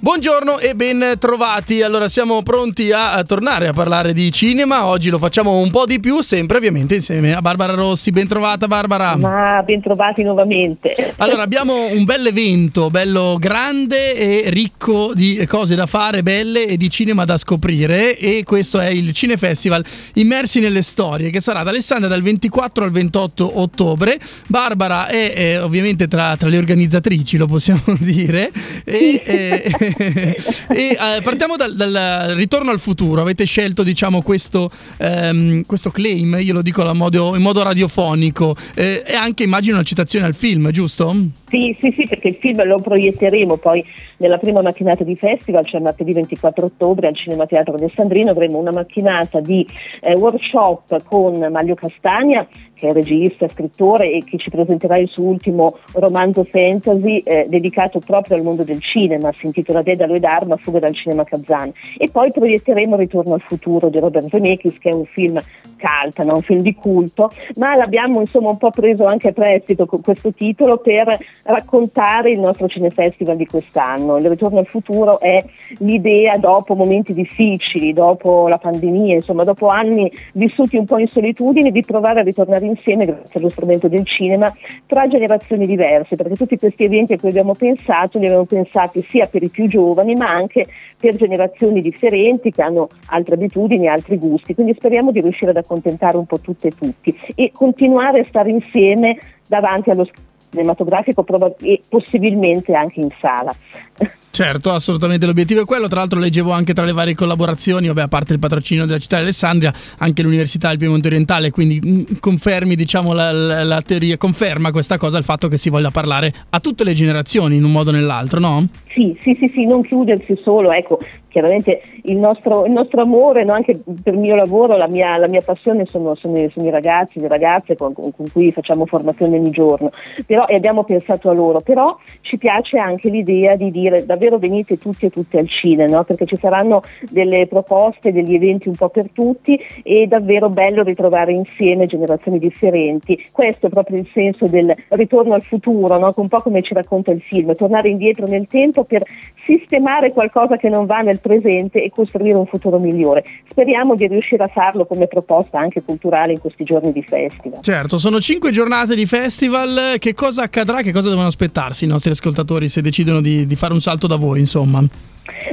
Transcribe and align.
Buongiorno 0.00 0.60
e 0.60 0.76
ben 0.76 1.16
trovati. 1.18 1.82
Allora, 1.82 2.08
siamo 2.08 2.40
pronti 2.44 2.92
a, 2.92 3.20
tornare 3.24 3.66
a 3.66 3.72
parlare 3.72 4.12
di 4.12 4.30
cinema. 4.30 4.86
Oggi 4.86 5.10
lo 5.10 5.18
facciamo 5.18 5.58
un 5.58 5.70
po' 5.70 5.86
di 5.86 5.98
più, 5.98 6.20
sempre 6.20 6.58
ovviamente 6.58 6.94
insieme 6.94 7.34
a 7.34 7.42
Barbara 7.42 7.74
Rossi. 7.74 8.12
Ben 8.12 8.28
trovata, 8.28 8.68
Barbara. 8.68 9.16
Ma 9.16 9.60
ben 9.64 9.82
trovati 9.82 10.22
nuovamente. 10.22 11.14
Allora, 11.16 11.42
abbiamo 11.42 11.86
un 11.90 12.04
bel 12.04 12.26
evento, 12.26 12.90
bello 12.90 13.38
grande 13.40 14.14
e 14.14 14.50
ricco 14.50 15.10
di 15.14 15.44
cose 15.48 15.74
da 15.74 15.86
fare, 15.86 16.22
belle 16.22 16.68
e 16.68 16.76
di 16.76 16.88
cinema 16.90 17.24
da 17.24 17.36
scoprire. 17.36 18.16
E 18.16 18.44
questo 18.44 18.78
è 18.78 18.90
il 18.90 19.12
Cinefestival 19.12 19.84
Immersi 20.14 20.60
nelle 20.60 20.82
Storie, 20.82 21.30
che 21.30 21.40
sarà 21.40 21.60
ad 21.60 21.68
Alessandria 21.68 22.08
dal 22.08 22.22
24 22.22 22.84
al 22.84 22.92
28 22.92 23.60
ottobre. 23.60 24.16
Barbara 24.46 25.08
è, 25.08 25.32
è 25.32 25.62
ovviamente 25.62 26.06
tra, 26.06 26.36
tra, 26.36 26.48
le 26.48 26.56
organizzatrici, 26.56 27.36
lo 27.36 27.48
possiamo 27.48 27.82
dire. 27.98 28.52
E, 28.84 29.22
e 29.24 29.72
e 30.68 30.90
eh, 30.90 31.22
partiamo 31.22 31.56
dal, 31.56 31.74
dal, 31.74 32.34
ritorno 32.34 32.70
al 32.70 32.78
futuro. 32.78 33.20
Avete 33.20 33.44
scelto, 33.44 33.82
diciamo, 33.82 34.22
questo, 34.22 34.70
ehm, 34.98 35.64
questo 35.66 35.90
claim, 35.90 36.36
io 36.40 36.52
lo 36.52 36.62
dico 36.62 36.84
modo, 36.94 37.34
in 37.36 37.42
modo 37.42 37.62
radiofonico, 37.62 38.56
eh, 38.74 39.02
e 39.06 39.14
anche 39.14 39.44
immagino 39.44 39.74
una 39.76 39.84
citazione 39.84 40.26
al 40.26 40.34
film, 40.34 40.70
giusto? 40.70 41.14
Sì, 41.48 41.76
sì, 41.80 41.94
sì, 41.96 42.06
perché 42.06 42.28
il 42.28 42.34
film 42.34 42.64
lo 42.64 42.80
proietteremo 42.80 43.56
poi 43.56 43.84
nella 44.18 44.38
prima 44.38 44.62
mattinata 44.62 45.04
di 45.04 45.16
festival, 45.16 45.64
cioè 45.66 45.80
martedì 45.80 46.12
24 46.12 46.66
ottobre 46.66 47.08
al 47.08 47.16
Cinema 47.16 47.46
Teatro 47.46 47.74
Alessandrino, 47.74 48.30
avremo 48.30 48.58
una 48.58 48.72
mattinata 48.72 49.40
di 49.40 49.66
eh, 50.00 50.14
workshop 50.14 51.02
con 51.04 51.48
Maglio 51.50 51.74
Castagna 51.74 52.46
che 52.78 52.88
è 52.88 52.92
regista, 52.92 53.48
scrittore 53.48 54.12
e 54.12 54.22
che 54.24 54.38
ci 54.38 54.50
presenterà 54.50 54.96
il 54.96 55.08
suo 55.08 55.24
ultimo 55.24 55.78
romanzo 55.94 56.44
fantasy 56.44 57.18
eh, 57.18 57.46
dedicato 57.48 57.98
proprio 57.98 58.36
al 58.36 58.44
mondo 58.44 58.62
del 58.62 58.80
cinema, 58.80 59.32
si 59.38 59.46
intitola 59.46 59.77
Dedalo 59.82 60.14
ed 60.14 60.24
Arma, 60.24 60.56
fuga 60.56 60.78
dal 60.78 60.94
cinema 60.94 61.24
Kazan. 61.24 61.72
E 61.96 62.08
poi 62.10 62.30
proietteremo 62.30 62.96
Ritorno 62.96 63.34
al 63.34 63.42
futuro 63.46 63.88
di 63.88 63.98
Robert 63.98 64.28
Zemeckis, 64.28 64.78
che 64.78 64.90
è 64.90 64.94
un 64.94 65.06
film 65.06 65.38
cult, 65.78 66.22
no? 66.22 66.34
un 66.34 66.42
film 66.42 66.60
di 66.60 66.74
culto, 66.74 67.30
ma 67.56 67.74
l'abbiamo 67.74 68.20
insomma 68.20 68.50
un 68.50 68.58
po' 68.58 68.70
preso 68.70 69.06
anche 69.06 69.28
a 69.28 69.32
prestito 69.32 69.86
con 69.86 70.00
questo 70.00 70.32
titolo 70.32 70.78
per 70.78 71.16
raccontare 71.44 72.30
il 72.30 72.40
nostro 72.40 72.66
cinefestival 72.68 73.36
di 73.36 73.46
quest'anno. 73.46 74.16
Il 74.16 74.28
Ritorno 74.28 74.58
al 74.58 74.66
futuro 74.66 75.18
è 75.20 75.42
l'idea 75.78 76.36
dopo 76.36 76.74
momenti 76.74 77.14
difficili, 77.14 77.92
dopo 77.92 78.48
la 78.48 78.58
pandemia, 78.58 79.14
insomma 79.14 79.44
dopo 79.44 79.68
anni 79.68 80.10
vissuti 80.34 80.76
un 80.76 80.84
po' 80.84 80.98
in 80.98 81.08
solitudine, 81.08 81.70
di 81.70 81.82
provare 81.82 82.20
a 82.20 82.22
ritornare 82.22 82.66
insieme 82.66 83.04
grazie 83.04 83.40
allo 83.40 83.48
strumento 83.48 83.88
del 83.88 84.04
cinema 84.04 84.52
tra 84.86 85.06
generazioni 85.06 85.66
diverse, 85.66 86.16
perché 86.16 86.34
tutti 86.34 86.56
questi 86.56 86.84
eventi 86.84 87.14
a 87.14 87.18
cui 87.18 87.28
abbiamo 87.28 87.54
pensato 87.54 88.18
li 88.18 88.26
abbiamo 88.26 88.44
pensati 88.44 89.04
sia 89.08 89.26
per 89.26 89.42
i 89.42 89.48
più 89.48 89.66
giovani 89.66 90.14
ma 90.14 90.30
anche 90.30 90.66
per 90.98 91.16
generazioni 91.16 91.80
differenti 91.80 92.50
che 92.50 92.62
hanno 92.62 92.88
altre 93.06 93.34
abitudini, 93.34 93.88
altri 93.88 94.18
gusti, 94.18 94.54
quindi 94.54 94.74
speriamo 94.74 95.12
di 95.12 95.20
riuscire 95.20 95.50
ad 95.50 95.56
accontentare 95.68 96.16
un 96.16 96.24
po' 96.24 96.40
tutte 96.40 96.68
e 96.68 96.72
tutti 96.76 97.16
e 97.34 97.50
continuare 97.52 98.20
a 98.20 98.24
stare 98.26 98.50
insieme 98.50 99.18
davanti 99.46 99.90
allo 99.90 100.08
cinematografico 100.50 101.24
e 101.60 101.80
possibilmente 101.88 102.74
anche 102.74 103.00
in 103.00 103.10
sala. 103.20 103.54
Certo, 104.30 104.70
assolutamente 104.70 105.26
l'obiettivo 105.26 105.62
è 105.62 105.64
quello. 105.64 105.88
Tra 105.88 105.98
l'altro 105.98 106.20
leggevo 106.20 106.52
anche 106.52 106.72
tra 106.72 106.84
le 106.84 106.92
varie 106.92 107.14
collaborazioni, 107.16 107.88
vabbè, 107.88 108.02
a 108.02 108.08
parte 108.08 108.34
il 108.34 108.38
patrocinio 108.38 108.86
della 108.86 108.98
città 108.98 109.16
di 109.16 109.22
Alessandria, 109.22 109.74
anche 109.96 110.22
l'Università 110.22 110.68
del 110.68 110.78
Piemonte 110.78 111.08
Orientale, 111.08 111.50
quindi 111.50 111.80
mm, 111.84 112.02
confermi, 112.20 112.76
diciamo, 112.76 113.12
la, 113.12 113.32
la, 113.32 113.64
la, 113.64 113.82
teoria, 113.82 114.16
conferma 114.16 114.70
questa 114.70 114.96
cosa 114.96 115.18
il 115.18 115.24
fatto 115.24 115.48
che 115.48 115.56
si 115.56 115.70
voglia 115.70 115.90
parlare 115.90 116.32
a 116.50 116.60
tutte 116.60 116.84
le 116.84 116.92
generazioni 116.92 117.56
in 117.56 117.64
un 117.64 117.72
modo 117.72 117.90
o 117.90 117.92
nell'altro, 117.92 118.38
no? 118.38 118.68
Sì, 118.88 119.16
sì, 119.20 119.36
sì, 119.38 119.46
sì 119.48 119.64
non 119.66 119.82
chiudersi 119.82 120.36
solo, 120.36 120.72
ecco, 120.72 120.98
chiaramente 121.28 121.80
il 122.04 122.16
nostro, 122.16 122.64
il 122.64 122.72
nostro 122.72 123.02
amore, 123.02 123.44
no? 123.44 123.52
anche 123.52 123.80
per 124.02 124.14
il 124.14 124.18
mio 124.18 124.34
lavoro, 124.34 124.76
la 124.76 124.88
mia, 124.88 125.16
la 125.18 125.28
mia 125.28 125.42
passione 125.42 125.84
sono, 125.84 126.14
sono, 126.14 126.36
sono, 126.48 126.66
i 126.66 126.70
ragazzi, 126.70 127.20
le 127.20 127.28
ragazze 127.28 127.76
con, 127.76 127.92
con, 127.92 128.10
cui 128.32 128.50
facciamo 128.50 128.86
formazione 128.86 129.36
ogni 129.36 129.50
giorno, 129.50 129.90
però, 130.26 130.46
e 130.46 130.56
abbiamo 130.56 130.84
pensato 130.84 131.28
a 131.28 131.34
loro, 131.34 131.60
però 131.60 131.96
ci 132.22 132.38
piace 132.38 132.78
anche 132.78 133.08
l'idea 133.08 133.56
di 133.56 133.70
dire 133.70 134.04
davvero 134.04 134.38
venite 134.38 134.78
tutti 134.78 135.06
e 135.06 135.10
tutte 135.10 135.38
al 135.38 135.48
cinema, 135.48 135.96
no? 135.96 136.04
perché 136.04 136.26
ci 136.26 136.36
saranno 136.36 136.82
delle 137.10 137.46
proposte, 137.46 138.10
degli 138.10 138.34
eventi 138.34 138.68
un 138.68 138.74
po' 138.74 138.88
per 138.88 139.10
tutti 139.12 139.60
e 139.82 140.02
è 140.02 140.06
davvero 140.06 140.48
bello 140.48 140.82
ritrovare 140.82 141.32
insieme 141.32 141.86
generazioni 141.86 142.38
differenti. 142.38 143.22
Questo 143.30 143.66
è 143.66 143.68
proprio 143.68 143.98
il 143.98 144.08
senso 144.12 144.46
del 144.46 144.74
ritorno 144.88 145.34
al 145.34 145.42
futuro, 145.42 145.98
no? 145.98 146.10
un 146.16 146.28
po' 146.28 146.40
come 146.40 146.62
ci 146.62 146.74
racconta 146.74 147.12
il 147.12 147.20
film, 147.20 147.52
tornare 147.54 147.88
indietro 147.88 148.26
nel 148.26 148.46
tempo 148.46 148.77
per 148.84 149.02
sistemare 149.44 150.12
qualcosa 150.12 150.56
che 150.56 150.68
non 150.68 150.84
va 150.84 151.00
nel 151.00 151.20
presente 151.20 151.82
e 151.82 151.90
costruire 151.90 152.36
un 152.36 152.46
futuro 152.46 152.78
migliore. 152.78 153.24
Speriamo 153.48 153.94
di 153.94 154.06
riuscire 154.06 154.42
a 154.42 154.48
farlo 154.48 154.84
come 154.84 155.06
proposta 155.06 155.58
anche 155.58 155.82
culturale 155.82 156.32
in 156.32 156.40
questi 156.40 156.64
giorni 156.64 156.92
di 156.92 157.02
festival. 157.02 157.62
Certo, 157.62 157.98
sono 157.98 158.20
cinque 158.20 158.50
giornate 158.50 158.94
di 158.94 159.06
festival. 159.06 159.96
Che 159.98 160.14
cosa 160.14 160.42
accadrà? 160.42 160.82
Che 160.82 160.92
cosa 160.92 161.08
devono 161.08 161.28
aspettarsi 161.28 161.84
i 161.84 161.88
nostri 161.88 162.10
ascoltatori 162.10 162.68
se 162.68 162.82
decidono 162.82 163.20
di, 163.20 163.46
di 163.46 163.56
fare 163.56 163.72
un 163.72 163.80
salto 163.80 164.06
da 164.06 164.16
voi, 164.16 164.40
insomma? 164.40 164.84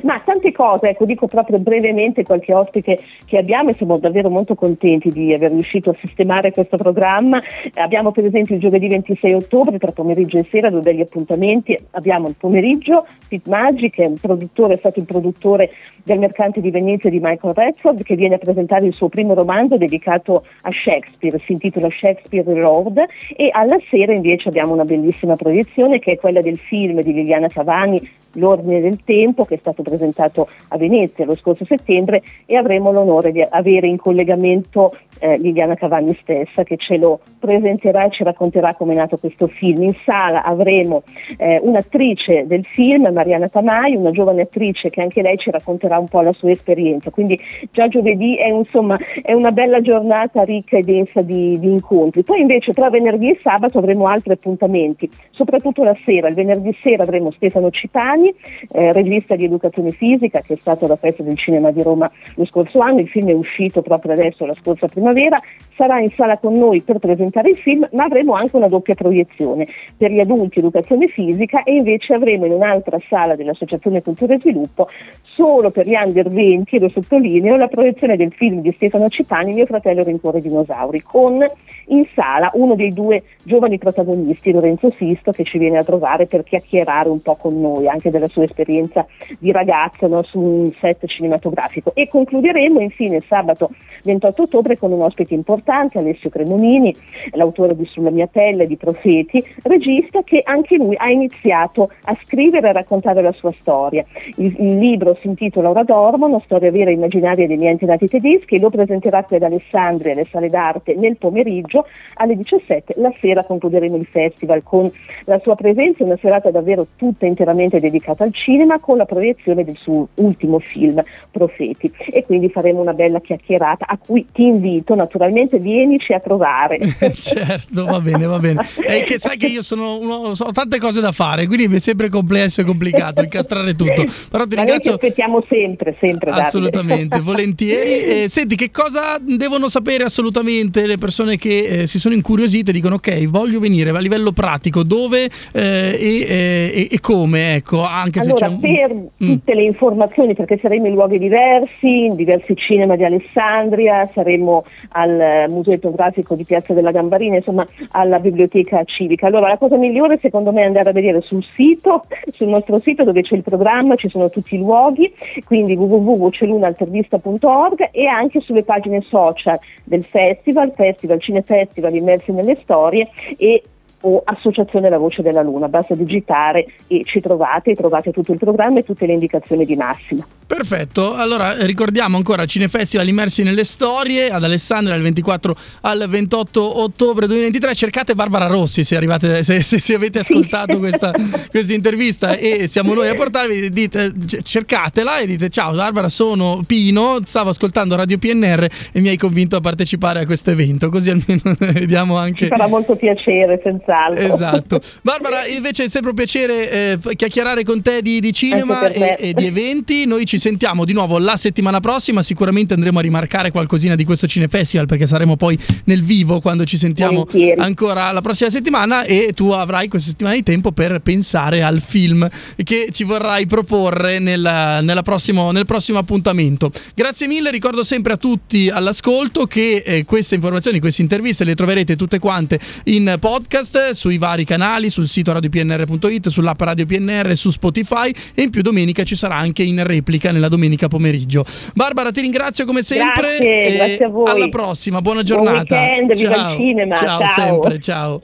Ma 0.03 0.21
tante 0.23 0.51
cose, 0.51 0.89
ecco, 0.89 1.05
dico 1.05 1.27
proprio 1.27 1.59
brevemente 1.59 2.23
qualche 2.23 2.53
ospite 2.53 2.99
che 3.25 3.37
abbiamo 3.37 3.69
e 3.69 3.73
siamo 3.75 3.97
davvero 3.97 4.29
molto 4.29 4.55
contenti 4.55 5.09
di 5.09 5.33
aver 5.33 5.51
riuscito 5.51 5.91
a 5.91 5.95
sistemare 5.99 6.51
questo 6.51 6.77
programma. 6.77 7.41
Abbiamo 7.75 8.11
per 8.11 8.25
esempio 8.25 8.55
il 8.55 8.61
giovedì 8.61 8.87
26 8.87 9.33
ottobre 9.33 9.77
tra 9.77 9.91
pomeriggio 9.91 10.37
e 10.37 10.47
sera 10.49 10.69
due 10.69 10.81
begli 10.81 11.01
appuntamenti. 11.01 11.77
Abbiamo 11.91 12.27
il 12.27 12.35
pomeriggio 12.37 13.05
Pete 13.27 13.49
Maggi 13.49 13.89
che 13.89 14.03
è, 14.03 14.11
è, 14.11 14.77
stato 14.77 14.99
il 14.99 15.05
produttore 15.05 15.71
del 16.03 16.19
Mercante 16.19 16.61
di 16.61 16.71
Venezia 16.71 17.09
di 17.09 17.19
Michael 17.21 17.53
Redford 17.53 18.03
che 18.03 18.15
viene 18.15 18.35
a 18.35 18.37
presentare 18.37 18.85
il 18.85 18.93
suo 18.93 19.09
primo 19.09 19.33
romanzo 19.33 19.77
dedicato 19.77 20.45
a 20.61 20.71
Shakespeare, 20.71 21.39
si 21.45 21.53
intitola 21.53 21.89
Shakespeare 21.89 22.53
Road 22.53 23.03
e 23.35 23.49
alla 23.51 23.77
sera 23.89 24.13
invece 24.13 24.49
abbiamo 24.49 24.73
una 24.73 24.85
bellissima 24.85 25.35
proiezione 25.35 25.99
che 25.99 26.13
è 26.13 26.17
quella 26.17 26.41
del 26.41 26.57
film 26.57 27.01
di 27.01 27.13
Liliana 27.13 27.47
Cavani 27.47 28.01
L'Ordine 28.35 28.81
del 28.81 29.03
Tempo 29.03 29.45
che 29.45 29.55
è 29.55 29.57
stato 29.57 29.81
presentato 29.83 30.47
a 30.69 30.77
Venezia 30.77 31.25
lo 31.25 31.35
scorso 31.35 31.65
settembre 31.65 32.21
e 32.45 32.55
avremo 32.55 32.91
l'onore 32.91 33.31
di 33.31 33.45
avere 33.47 33.87
in 33.87 33.97
collegamento 33.97 34.91
eh, 35.19 35.37
Liliana 35.37 35.75
Cavagni 35.75 36.17
stessa 36.21 36.63
che 36.63 36.77
ce 36.77 36.97
lo 36.97 37.19
presenterà 37.39 38.05
e 38.05 38.11
ci 38.11 38.23
racconterà 38.23 38.73
come 38.75 38.93
è 38.93 38.97
nato 38.97 39.17
questo 39.17 39.47
film. 39.47 39.83
In 39.83 39.95
sala 40.03 40.43
avremo 40.43 41.03
eh, 41.37 41.59
un'attrice 41.61 42.45
del 42.47 42.65
film, 42.65 43.09
Mariana 43.11 43.47
Tamai, 43.47 43.95
una 43.95 44.11
giovane 44.11 44.43
attrice 44.43 44.89
che 44.89 45.01
anche 45.01 45.21
lei 45.21 45.37
ci 45.37 45.51
racconterà 45.51 45.97
un 45.97 46.07
po' 46.07 46.21
la 46.21 46.31
sua 46.31 46.51
esperienza. 46.51 47.09
Quindi 47.09 47.39
già 47.71 47.87
giovedì 47.87 48.35
è, 48.35 48.49
insomma, 48.49 48.97
è 49.21 49.33
una 49.33 49.51
bella 49.51 49.81
giornata 49.81 50.43
ricca 50.43 50.77
e 50.77 50.81
densa 50.81 51.21
di, 51.21 51.57
di, 51.59 51.71
incontri. 51.71 52.23
Poi 52.23 52.41
invece 52.41 52.73
tra 52.73 52.89
venerdì 52.89 53.29
e 53.29 53.39
sabato 53.41 53.77
avremo 53.77 54.07
altri 54.07 54.33
appuntamenti, 54.33 55.09
soprattutto 55.31 55.83
la 55.83 55.95
sera. 56.05 56.27
Il 56.27 56.35
venerdì 56.35 56.75
sera 56.79 57.03
avremo 57.03 57.31
Stefano 57.31 57.69
Cipani, 57.69 58.24
eh, 58.27 58.91
regista 58.93 59.35
di 59.35 59.45
educazione 59.45 59.91
fisica 59.91 60.41
che 60.41 60.53
è 60.53 60.57
stato 60.59 60.85
alla 60.85 60.95
Festa 60.95 61.23
del 61.23 61.37
Cinema 61.37 61.71
di 61.71 61.81
Roma 61.81 62.11
lo 62.35 62.45
scorso 62.45 62.79
anno. 62.79 62.99
Il 62.99 63.09
film 63.09 63.29
è 63.29 63.33
uscito 63.33 63.81
proprio 63.81 64.13
adesso, 64.13 64.45
la 64.45 64.55
scorsa 64.61 64.87
primavera 64.87 65.39
sarà 65.75 65.99
in 65.99 66.09
sala 66.15 66.37
con 66.37 66.53
noi 66.53 66.81
per 66.81 66.99
presentare 66.99 67.49
il 67.49 67.57
film, 67.57 67.87
ma 67.91 68.05
avremo 68.05 68.33
anche 68.33 68.55
una 68.55 68.67
doppia 68.67 68.95
proiezione 68.95 69.65
per 69.97 70.11
gli 70.11 70.19
adulti 70.19 70.59
educazione 70.59 71.07
fisica 71.07 71.63
e 71.63 71.75
invece 71.75 72.13
avremo 72.13 72.45
in 72.45 72.53
un'altra 72.53 72.97
sala 73.07 73.35
dell'Associazione 73.35 74.01
Cultura 74.01 74.33
e 74.33 74.39
Sviluppo 74.39 74.87
solo 75.21 75.69
per 75.69 75.85
gli 75.85 75.95
under 75.95 76.29
20, 76.29 76.79
lo 76.79 76.89
sottolineo, 76.89 77.57
la 77.57 77.67
proiezione 77.67 78.15
del 78.15 78.31
film 78.31 78.61
di 78.61 78.71
Stefano 78.71 79.09
Cipani, 79.09 79.53
Mio 79.53 79.65
fratello 79.65 80.03
Rincuore 80.03 80.41
dinosauri, 80.41 81.01
con 81.01 81.43
in 81.87 82.05
sala 82.15 82.49
uno 82.53 82.75
dei 82.75 82.91
due 82.93 83.23
giovani 83.43 83.77
protagonisti, 83.77 84.51
Lorenzo 84.51 84.91
Sisto, 84.97 85.31
che 85.31 85.43
ci 85.43 85.57
viene 85.57 85.77
a 85.77 85.83
trovare 85.83 86.25
per 86.25 86.43
chiacchierare 86.43 87.09
un 87.09 87.21
po' 87.21 87.35
con 87.35 87.59
noi 87.59 87.87
anche 87.87 88.09
della 88.09 88.27
sua 88.27 88.43
esperienza 88.43 89.05
di 89.37 89.51
ragazzo 89.51 90.07
no, 90.07 90.23
su 90.23 90.39
un 90.39 90.71
set 90.79 91.05
cinematografico. 91.05 91.93
E 91.93 92.07
concluderemo 92.07 92.79
infine 92.79 93.21
sabato 93.27 93.71
28 94.03 94.43
ottobre 94.43 94.77
con 94.77 94.91
un 94.91 95.01
ospite 95.01 95.33
importante, 95.33 95.64
Alessio 95.71 96.29
Cremonini, 96.29 96.93
l'autore 97.31 97.75
di 97.75 97.85
Sulla 97.85 98.09
mia 98.09 98.27
pelle, 98.27 98.67
di 98.67 98.75
Profeti, 98.75 99.43
regista 99.63 100.23
che 100.23 100.41
anche 100.43 100.75
lui 100.75 100.95
ha 100.97 101.09
iniziato 101.09 101.91
a 102.03 102.15
scrivere 102.23 102.69
e 102.69 102.73
raccontare 102.73 103.21
la 103.21 103.31
sua 103.31 103.53
storia. 103.59 104.05
Il, 104.37 104.55
il 104.59 104.77
libro 104.77 105.15
si 105.15 105.27
intitola 105.27 105.69
Ora 105.69 105.83
dormo, 105.83 106.27
una 106.27 106.41
storia 106.43 106.71
vera 106.71 106.89
e 106.89 106.93
immaginaria 106.93 107.47
dei 107.47 107.57
miei 107.57 107.71
antenati 107.71 108.07
tedeschi 108.07 108.55
e 108.55 108.59
lo 108.59 108.69
presenterà 108.69 109.23
qui 109.23 109.37
ad 109.37 109.43
Alessandria 109.43 110.13
alle 110.13 110.27
sale 110.29 110.49
d'arte 110.49 110.95
nel 110.95 111.17
pomeriggio 111.17 111.85
alle 112.15 112.35
17. 112.35 112.95
La 112.97 113.13
sera 113.19 113.43
concluderemo 113.43 113.95
il 113.95 114.05
festival 114.05 114.63
con 114.63 114.89
la 115.25 115.39
sua 115.39 115.55
presenza, 115.55 116.03
una 116.03 116.17
serata 116.19 116.51
davvero 116.51 116.87
tutta 116.95 117.25
interamente 117.25 117.79
dedicata 117.79 118.23
al 118.23 118.33
cinema 118.33 118.79
con 118.79 118.97
la 118.97 119.05
proiezione 119.05 119.63
del 119.63 119.77
suo 119.77 120.07
ultimo 120.15 120.59
film, 120.59 121.03
Profeti. 121.31 121.91
E 122.11 122.25
quindi 122.25 122.49
faremo 122.49 122.81
una 122.81 122.93
bella 122.93 123.19
chiacchierata 123.19 123.85
a 123.87 123.97
cui 123.97 124.27
ti 124.31 124.45
invito 124.45 124.95
naturalmente 124.95 125.54
assolutamente 125.55 125.59
vienici 125.59 126.13
a 126.13 126.19
trovare. 126.19 126.79
certo, 127.19 127.85
va 127.85 127.99
bene, 128.01 128.25
va 128.25 128.37
bene. 128.37 128.65
È 128.85 129.03
che 129.03 129.19
sai 129.19 129.37
che 129.37 129.47
io 129.47 129.61
sono 129.61 129.97
uno, 129.97 130.31
ho 130.37 130.51
tante 130.51 130.79
cose 130.79 131.01
da 131.01 131.11
fare, 131.11 131.47
quindi 131.47 131.67
mi 131.67 131.75
è 131.75 131.79
sempre 131.79 132.09
complesso 132.09 132.61
e 132.61 132.63
complicato 132.63 133.21
incastrare 133.21 133.75
tutto. 133.75 134.03
Però 134.29 134.45
ti 134.45 134.55
Ma 134.55 134.63
ringrazio. 134.63 134.91
Noi 134.91 134.99
ti 134.99 135.05
aspettiamo 135.05 135.43
sempre, 135.47 135.95
sempre. 135.99 136.31
Assolutamente, 136.31 137.19
volentieri. 137.21 138.23
E, 138.23 138.25
senti, 138.29 138.55
che 138.55 138.71
cosa 138.71 139.17
devono 139.19 139.69
sapere 139.69 140.03
assolutamente 140.03 140.85
le 140.85 140.97
persone 140.97 141.37
che 141.37 141.81
eh, 141.81 141.87
si 141.87 141.99
sono 141.99 142.13
incuriosite 142.13 142.71
e 142.71 142.73
dicono 142.73 142.95
ok, 142.95 143.27
voglio 143.27 143.59
venire 143.59 143.89
a 143.89 143.99
livello 143.99 144.31
pratico, 144.31 144.83
dove 144.83 145.29
eh, 145.51 145.97
e, 145.99 146.25
e, 146.27 146.87
e, 146.91 146.99
come, 146.99 147.55
ecco, 147.55 147.83
anche 147.83 148.19
allora, 148.19 148.37
se 148.37 148.45
c'è 148.45 148.51
un... 148.51 148.59
per 148.59 148.93
mm. 148.93 149.07
tutte 149.17 149.53
le 149.53 149.63
informazioni, 149.63 150.33
perché 150.33 150.59
saremo 150.61 150.87
in 150.87 150.93
luoghi 150.93 151.17
diversi, 151.17 152.05
in 152.05 152.15
diversi 152.15 152.55
cinema 152.55 152.95
di 152.95 153.03
Alessandria, 153.03 154.05
saremo 154.13 154.65
al 154.89 155.44
Museo 155.49 155.73
Etnografico 155.73 156.35
di 156.35 156.43
Piazza 156.43 156.73
della 156.73 156.91
Gambarina, 156.91 157.35
insomma 157.35 157.65
alla 157.91 158.19
Biblioteca 158.19 158.83
Civica. 158.83 159.27
Allora 159.27 159.47
la 159.47 159.57
cosa 159.57 159.77
migliore 159.77 160.19
secondo 160.21 160.51
me 160.51 160.61
è 160.61 160.65
andare 160.65 160.89
a 160.89 160.93
vedere 160.93 161.21
sul 161.21 161.43
sito, 161.55 162.05
sul 162.31 162.47
nostro 162.47 162.79
sito 162.79 163.03
dove 163.03 163.21
c'è 163.21 163.35
il 163.35 163.43
programma, 163.43 163.95
ci 163.95 164.09
sono 164.09 164.29
tutti 164.29 164.55
i 164.55 164.59
luoghi, 164.59 165.13
quindi 165.45 165.75
www.celunaltervista.org 165.75 167.89
e 167.91 168.07
anche 168.07 168.41
sulle 168.41 168.63
pagine 168.63 169.01
social 169.01 169.59
del 169.83 170.03
festival, 170.03 170.73
Festival 170.75 171.19
Cinefestival 171.19 171.95
Immersi 171.95 172.31
nelle 172.31 172.57
Storie 172.61 173.09
e 173.37 173.63
o 174.01 174.21
Associazione 174.23 174.89
La 174.89 174.97
Voce 174.97 175.21
della 175.21 175.41
Luna, 175.41 175.67
basta 175.67 175.95
digitare 175.95 176.65
e 176.87 177.03
ci 177.05 177.19
trovate, 177.19 177.73
trovate 177.73 178.11
tutto 178.11 178.31
il 178.31 178.39
programma 178.39 178.79
e 178.79 178.83
tutte 178.83 179.05
le 179.05 179.13
indicazioni 179.13 179.65
di 179.65 179.75
massima. 179.75 180.25
Perfetto, 180.47 181.15
allora 181.15 181.65
ricordiamo 181.65 182.17
ancora 182.17 182.45
Cinefestival 182.45 183.07
immersi 183.07 183.41
nelle 183.41 183.63
storie 183.63 184.29
ad 184.29 184.43
Alessandria 184.43 184.93
dal 184.93 185.01
24 185.01 185.55
al 185.81 186.05
28 186.07 186.81
ottobre 186.81 187.25
2023, 187.25 187.73
cercate 187.73 188.13
Barbara 188.13 188.45
Rossi 188.45 188.83
se, 188.83 188.95
arrivate, 188.95 189.41
se, 189.41 189.63
se, 189.63 189.79
se 189.79 189.95
avete 189.95 190.19
ascoltato 190.19 190.73
sì. 190.73 190.79
questa, 190.79 191.11
questa, 191.49 191.73
intervista 191.73 192.35
e 192.37 192.67
siamo 192.67 192.93
noi 192.93 193.09
a 193.09 193.15
portarvi, 193.15 193.71
dite, 193.71 194.13
cercatela 194.43 195.17
e 195.17 195.25
dite 195.25 195.49
ciao 195.49 195.73
Barbara 195.73 196.09
sono 196.09 196.61
Pino, 196.67 197.17
stavo 197.23 197.49
ascoltando 197.49 197.95
Radio 197.95 198.19
PNR 198.19 198.67
e 198.91 199.01
mi 199.01 199.07
hai 199.07 199.17
convinto 199.17 199.55
a 199.55 199.61
partecipare 199.61 200.19
a 200.19 200.25
questo 200.27 200.51
evento, 200.51 200.89
così 200.89 201.09
almeno 201.09 201.55
vediamo 201.73 202.17
anche... 202.17 202.45
Ci 202.45 202.49
farà 202.49 202.67
molto 202.67 202.95
piacere 202.95 203.59
senz'altro. 203.95 204.33
Esatto. 204.33 204.81
Barbara, 205.01 205.45
invece 205.47 205.85
è 205.85 205.89
sempre 205.89 206.11
un 206.11 206.15
piacere 206.15 206.71
eh, 206.71 207.15
chiacchierare 207.15 207.63
con 207.63 207.81
te 207.81 208.01
di, 208.01 208.19
di 208.19 208.33
cinema 208.33 208.87
e, 208.87 209.15
e, 209.19 209.33
di 209.33 209.45
eventi. 209.45 210.05
Noi 210.05 210.25
ci 210.25 210.39
sentiamo 210.39 210.85
di 210.85 210.93
nuovo 210.93 211.17
la 211.17 211.37
settimana 211.37 211.79
prossima. 211.79 212.21
Sicuramente 212.21 212.73
andremo 212.73 212.99
a 212.99 213.01
rimarcare 213.01 213.51
qualcosina 213.51 213.95
di 213.95 214.03
questo 214.03 214.27
Cinefestival 214.27 214.85
perché 214.85 215.07
saremo 215.07 215.35
poi 215.35 215.57
nel 215.85 216.03
vivo 216.03 216.39
quando 216.39 216.65
ci 216.65 216.77
sentiamo 216.77 217.25
Volentieri. 217.25 217.61
ancora 217.61 218.11
la 218.11 218.21
prossima 218.21 218.49
settimana 218.49 219.03
e 219.03 219.31
tu 219.33 219.51
avrai 219.51 219.87
questa 219.87 220.09
settimana 220.09 220.35
di 220.35 220.43
tempo 220.43 220.71
per 220.71 220.99
pensare 220.99 221.63
al 221.63 221.81
film 221.81 222.27
che 222.63 222.89
ci 222.91 223.03
vorrai 223.03 223.45
proporre 223.45 224.19
nel, 224.19 224.41
nella 224.81 225.01
prossimo, 225.01 225.51
nel 225.51 225.65
prossimo 225.65 225.99
appuntamento. 225.99 226.71
Grazie 226.93 227.27
mille, 227.27 227.51
ricordo 227.51 227.83
sempre 227.83 228.13
a 228.13 228.17
tutti 228.17 228.69
all'ascolto 228.69 229.45
che 229.45 229.83
eh, 229.85 230.05
queste 230.05 230.35
informazioni, 230.35 230.79
queste 230.79 231.01
interviste 231.01 231.43
le 231.43 231.55
troverete 231.55 231.95
tutte 231.95 232.19
quante 232.19 232.59
in 232.85 233.17
podcast 233.19 233.74
sui 233.93 234.17
vari 234.17 234.45
canali, 234.45 234.89
sul 234.89 235.07
sito 235.07 235.33
radiopnr.it, 235.33 236.29
sull'app 236.29 236.61
Radio 236.61 236.85
PNR, 236.85 237.35
su 237.35 237.49
Spotify 237.49 238.13
e 238.33 238.43
in 238.43 238.49
più 238.49 238.61
domenica 238.61 239.03
ci 239.03 239.15
sarà 239.15 239.35
anche 239.35 239.63
in 239.63 239.83
replica 239.85 240.31
nella 240.31 240.47
domenica 240.47 240.87
pomeriggio. 240.87 241.45
Barbara, 241.73 242.11
ti 242.11 242.21
ringrazio 242.21 242.65
come 242.65 242.81
sempre. 242.81 243.37
Grazie, 243.37 243.75
grazie 243.75 244.05
a 244.05 244.09
voi. 244.09 244.29
Alla 244.29 244.47
prossima, 244.49 245.01
buona 245.01 245.23
giornata. 245.23 245.75
Buon 245.75 246.07
weekend, 246.07 246.15
ciao. 246.15 246.29
viva 246.29 246.51
il 246.51 246.57
cinema. 246.57 246.95
Ciao, 246.95 247.19
ciao. 247.19 247.35
sempre, 247.35 247.79
ciao. 247.79 248.21